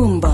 [0.00, 0.29] Boombox.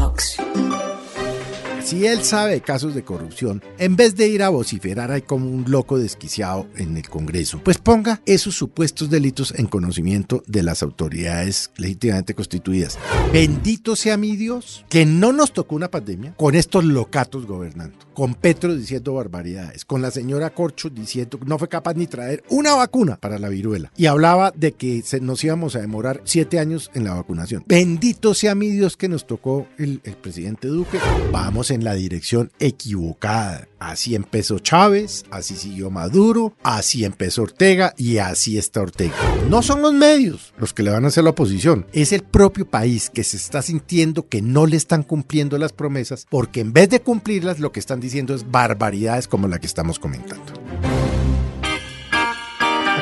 [1.86, 5.70] Si él sabe casos de corrupción, en vez de ir a vociferar ahí como un
[5.70, 11.70] loco desquiciado en el Congreso, pues ponga esos supuestos delitos en conocimiento de las autoridades
[11.76, 12.98] legítimamente constituidas.
[13.32, 18.34] Bendito sea mi Dios que no nos tocó una pandemia con estos locatos gobernando, con
[18.34, 22.74] Petro diciendo barbaridades, con la señora Corcho diciendo que no fue capaz ni traer una
[22.74, 27.04] vacuna para la viruela y hablaba de que nos íbamos a demorar siete años en
[27.04, 27.62] la vacunación.
[27.68, 30.98] Bendito sea mi Dios que nos tocó el, el presidente Duque.
[31.30, 33.68] Vamos en la dirección equivocada.
[33.78, 39.14] Así empezó Chávez, así siguió Maduro, así empezó Ortega y así está Ortega.
[39.48, 42.68] No son los medios los que le van a hacer la oposición, es el propio
[42.68, 46.88] país que se está sintiendo que no le están cumpliendo las promesas porque en vez
[46.90, 50.52] de cumplirlas lo que están diciendo es barbaridades como la que estamos comentando.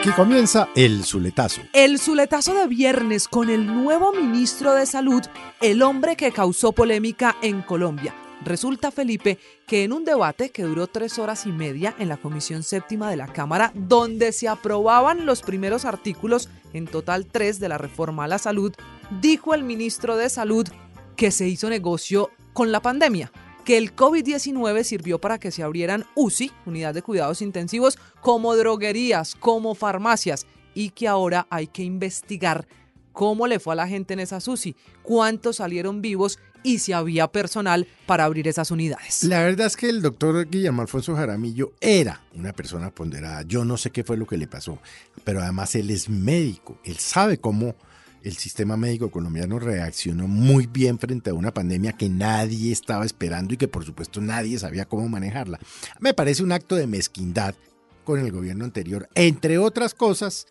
[0.05, 1.62] Aquí comienza el Zuletazo.
[1.72, 5.22] El Zuletazo de viernes con el nuevo ministro de Salud,
[5.62, 8.14] el hombre que causó polémica en Colombia.
[8.45, 12.62] Resulta, Felipe, que en un debate que duró tres horas y media en la Comisión
[12.62, 17.78] Séptima de la Cámara, donde se aprobaban los primeros artículos, en total tres, de la
[17.78, 18.75] reforma a la salud,
[19.22, 20.69] dijo el ministro de Salud
[21.17, 23.33] que se hizo negocio con la pandemia
[23.65, 29.34] que el COVID-19 sirvió para que se abrieran UCI, unidad de cuidados intensivos, como droguerías,
[29.34, 32.67] como farmacias, y que ahora hay que investigar
[33.15, 37.29] cómo le fue a la gente en esas UCI, cuántos salieron vivos y si había
[37.29, 39.23] personal para abrir esas unidades.
[39.25, 43.43] La verdad es que el doctor Guillermo Alfonso Jaramillo era una persona ponderada.
[43.43, 44.79] Yo no sé qué fue lo que le pasó,
[45.23, 47.77] pero además él es médico, él sabe cómo
[48.25, 53.53] el sistema médico colombiano reaccionó muy bien frente a una pandemia que nadie estaba esperando
[53.53, 55.61] y que por supuesto nadie sabía cómo manejarla.
[56.01, 57.55] Me parece un acto de mezquindad
[58.03, 60.47] con el gobierno anterior, entre otras cosas,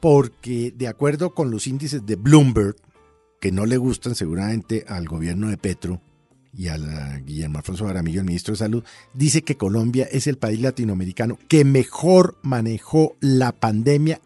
[0.00, 2.76] porque de acuerdo con los índices de Bloomberg,
[3.40, 6.00] que no le gustan seguramente al gobierno de Petro
[6.52, 6.76] y a
[7.18, 11.64] Guillermo Alfonso Jaramillo, el ministro de Salud, dice que Colombia es el país latinoamericano que
[11.64, 14.20] mejor manejó la pandemia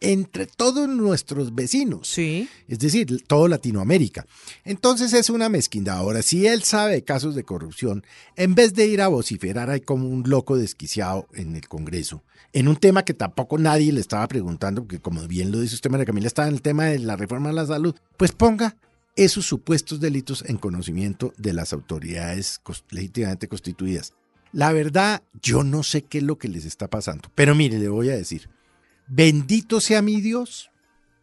[0.00, 2.08] entre todos nuestros vecinos.
[2.08, 2.48] Sí.
[2.68, 4.26] Es decir, todo Latinoamérica.
[4.64, 5.98] Entonces es una mezquindad.
[5.98, 8.04] Ahora, si él sabe de casos de corrupción,
[8.36, 12.22] en vez de ir a vociferar ahí como un loco desquiciado en el Congreso,
[12.52, 15.90] en un tema que tampoco nadie le estaba preguntando, porque como bien lo dice usted,
[15.90, 18.76] María Camila, estaba en el tema de la reforma de la salud, pues ponga
[19.16, 24.14] esos supuestos delitos en conocimiento de las autoridades legítimamente constituidas.
[24.52, 27.88] La verdad, yo no sé qué es lo que les está pasando, pero mire, le
[27.88, 28.48] voy a decir,
[29.06, 30.70] Bendito sea mi Dios.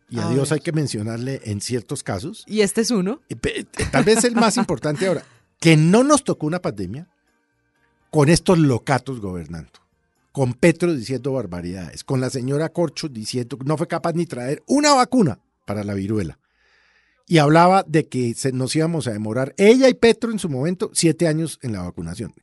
[0.09, 2.43] Y a, Dios hay que mencionarle en ciertos casos.
[2.45, 3.21] Y este es uno.
[3.91, 5.23] Tal vez el más importante ahora,
[5.59, 7.07] que no nos tocó una pandemia
[8.09, 9.71] con estos locatos gobernando.
[10.33, 14.63] Con Petro diciendo barbaridades, con la señora Corcho diciendo que no fue capaz ni traer
[14.67, 16.39] una vacuna para la viruela.
[17.27, 21.27] Y hablaba de que nos íbamos a demorar, ella y Petro en su momento, siete
[21.27, 22.33] años en la vacunación.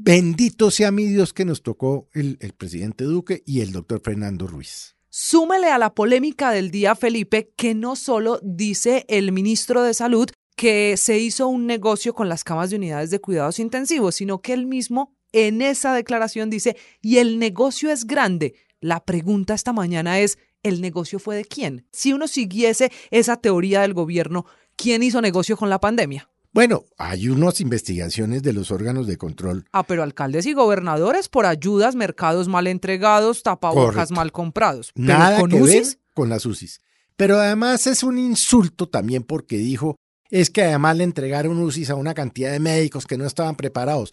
[0.00, 4.46] Bendito sea mi Dios que nos tocó el, el, presidente Duque y el doctor Fernando
[4.46, 4.96] Ruiz.
[5.08, 10.30] Súmele a la polémica del día, Felipe, que no solo dice el ministro de Salud
[10.54, 14.52] que se hizo un negocio con las camas de unidades de cuidados intensivos, sino que
[14.52, 18.54] él mismo en esa declaración dice, y el negocio es grande.
[18.80, 21.86] La pregunta esta mañana es, ¿el negocio fue de quién?
[21.92, 26.30] Si uno siguiese esa teoría del gobierno, ¿quién hizo negocio con la pandemia?
[26.58, 29.64] Bueno, hay unas investigaciones de los órganos de control.
[29.70, 34.90] Ah, pero alcaldes y gobernadores por ayudas, mercados mal entregados, tapabocas mal comprados.
[34.96, 35.72] Nada con que UCIs?
[35.90, 36.80] ver con las UCIs.
[37.14, 39.94] Pero además es un insulto también porque dijo,
[40.30, 44.12] es que además le entregaron UCIs a una cantidad de médicos que no estaban preparados.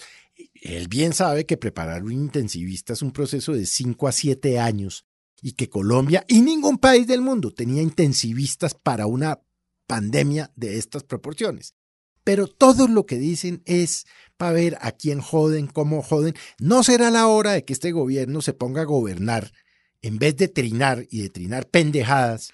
[0.53, 5.07] Él bien sabe que preparar un intensivista es un proceso de 5 a 7 años
[5.41, 9.39] y que Colombia y ningún país del mundo tenía intensivistas para una
[9.87, 11.73] pandemia de estas proporciones
[12.25, 14.05] pero todo lo que dicen es
[14.35, 16.33] para ver a quién joden, cómo joden.
[16.59, 19.53] No será la hora de que este gobierno se ponga a gobernar
[20.01, 22.51] en vez de trinar y de trinar pendejadas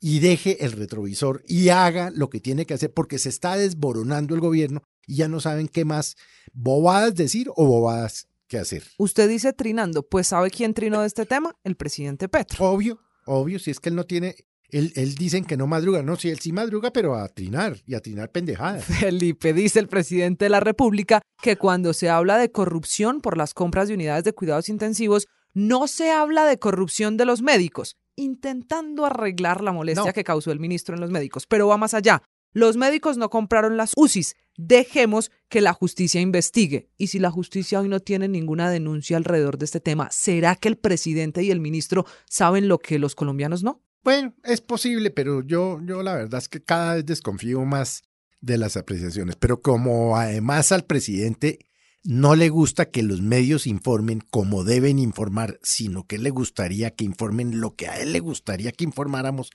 [0.00, 4.34] y deje el retrovisor y haga lo que tiene que hacer porque se está desboronando
[4.34, 6.16] el gobierno y ya no saben qué más
[6.52, 8.84] bobadas decir o bobadas que hacer.
[8.98, 11.56] Usted dice trinando, pues ¿sabe quién trinó de este tema?
[11.64, 12.70] El presidente Petro.
[12.70, 14.36] Obvio, obvio, si es que él no tiene
[14.70, 17.94] él, él, dicen que no madruga, no, sí, él sí madruga, pero a trinar y
[17.94, 18.84] a trinar pendejadas.
[19.00, 23.54] Felipe, dice el presidente de la República que cuando se habla de corrupción por las
[23.54, 29.06] compras de unidades de cuidados intensivos, no se habla de corrupción de los médicos, intentando
[29.06, 32.22] arreglar la molestia que causó el ministro en los médicos, pero va más allá.
[32.52, 34.34] Los médicos no compraron las UCIs.
[34.56, 36.90] Dejemos que la justicia investigue.
[36.96, 40.68] Y si la justicia hoy no tiene ninguna denuncia alrededor de este tema, ¿será que
[40.68, 43.82] el presidente y el ministro saben lo que los colombianos no?
[44.08, 48.04] Bueno, es posible, pero yo, yo la verdad es que cada vez desconfío más
[48.40, 49.36] de las apreciaciones.
[49.36, 51.58] Pero como además al presidente
[52.04, 57.04] no le gusta que los medios informen como deben informar, sino que le gustaría que
[57.04, 59.50] informen lo que a él le gustaría que informáramos.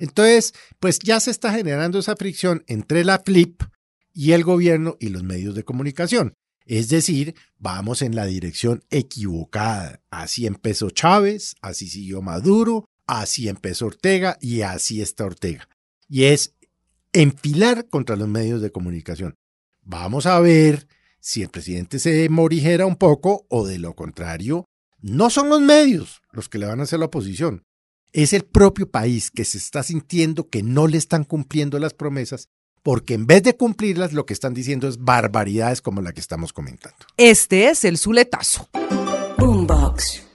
[0.00, 3.62] Entonces, pues ya se está generando esa fricción entre la FLIP
[4.12, 6.34] y el gobierno y los medios de comunicación.
[6.66, 10.00] Es decir, vamos en la dirección equivocada.
[10.10, 15.68] Así empezó Chávez, así siguió Maduro, así empezó Ortega y así está Ortega.
[16.08, 16.54] Y es
[17.12, 19.34] enfilar contra los medios de comunicación.
[19.82, 20.86] Vamos a ver
[21.20, 24.66] si el presidente se morijera un poco o de lo contrario,
[25.00, 27.64] no son los medios los que le van a hacer la oposición.
[28.12, 32.48] Es el propio país que se está sintiendo que no le están cumpliendo las promesas
[32.82, 36.52] porque en vez de cumplirlas lo que están diciendo es barbaridades como la que estamos
[36.52, 36.98] comentando.
[37.16, 38.68] Este es el Zuletazo.
[39.38, 40.31] Boombox.